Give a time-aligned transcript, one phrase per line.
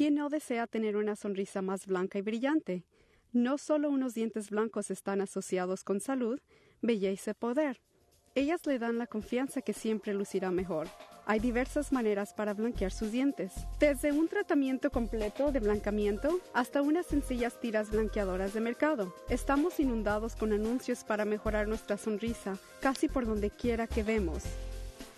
[0.00, 2.86] ¿Quién no desea tener una sonrisa más blanca y brillante?
[3.34, 6.40] No solo unos dientes blancos están asociados con salud,
[6.80, 7.82] belleza y poder.
[8.34, 10.88] Ellas le dan la confianza que siempre lucirá mejor.
[11.26, 17.04] Hay diversas maneras para blanquear sus dientes, desde un tratamiento completo de blancamiento hasta unas
[17.04, 19.14] sencillas tiras blanqueadoras de mercado.
[19.28, 24.44] Estamos inundados con anuncios para mejorar nuestra sonrisa casi por donde quiera que vemos.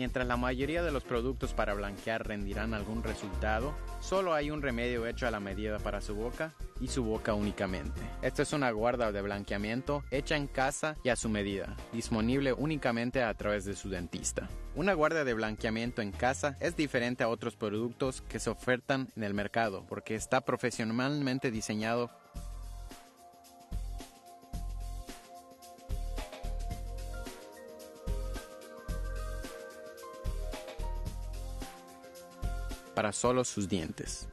[0.00, 5.06] Mientras la mayoría de los productos para blanquear rendirán algún resultado, solo hay un remedio
[5.06, 8.00] hecho a la medida para su boca y su boca únicamente.
[8.22, 13.22] Esta es una guarda de blanqueamiento hecha en casa y a su medida, disponible únicamente
[13.22, 14.48] a través de su dentista.
[14.74, 19.24] Una guarda de blanqueamiento en casa es diferente a otros productos que se ofertan en
[19.24, 22.10] el mercado porque está profesionalmente diseñado
[33.00, 34.28] para solo sus dientes.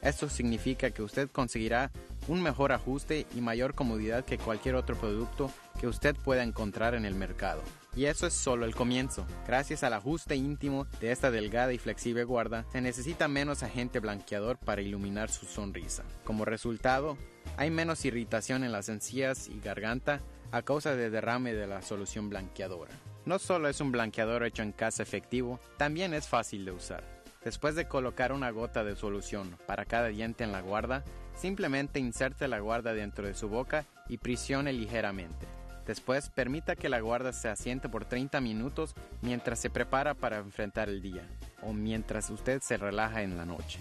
[0.00, 1.90] Esto significa que usted conseguirá
[2.28, 7.04] un mejor ajuste y mayor comodidad que cualquier otro producto que usted pueda encontrar en
[7.04, 7.60] el mercado.
[7.94, 9.26] Y eso es solo el comienzo.
[9.46, 14.56] Gracias al ajuste íntimo de esta delgada y flexible guarda, se necesita menos agente blanqueador
[14.56, 16.02] para iluminar su sonrisa.
[16.24, 17.18] Como resultado,
[17.58, 22.30] hay menos irritación en las encías y garganta a causa de derrame de la solución
[22.30, 22.92] blanqueadora.
[23.26, 27.15] No solo es un blanqueador hecho en casa efectivo, también es fácil de usar.
[27.46, 31.04] Después de colocar una gota de solución para cada diente en la guarda,
[31.36, 35.46] simplemente inserte la guarda dentro de su boca y presione ligeramente.
[35.86, 40.88] Después permita que la guarda se asiente por 30 minutos mientras se prepara para enfrentar
[40.88, 41.22] el día
[41.62, 43.78] o mientras usted se relaja en la noche.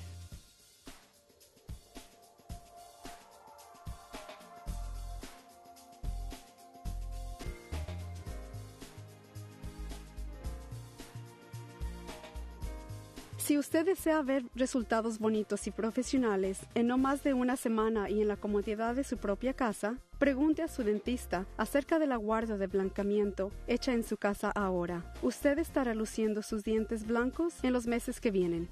[13.45, 18.23] Si usted desea ver resultados bonitos y profesionales en no más de una semana y
[18.23, 22.57] en la comodidad de su propia casa, pregunte a su dentista acerca de la guarda
[22.57, 25.13] de blancamiento hecha en su casa ahora.
[25.21, 28.67] Usted estará luciendo sus dientes blancos en los meses que vienen.